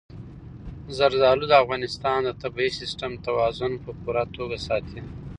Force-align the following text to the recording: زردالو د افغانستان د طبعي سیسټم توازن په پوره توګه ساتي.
زردالو 0.97 1.45
د 1.49 1.53
افغانستان 1.63 2.19
د 2.25 2.29
طبعي 2.43 2.69
سیسټم 2.79 3.11
توازن 3.25 3.71
په 3.83 3.91
پوره 4.01 4.23
توګه 4.37 4.57
ساتي. 4.67 4.99